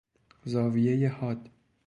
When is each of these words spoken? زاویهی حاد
زاویهی 0.45 1.05
حاد 1.05 1.49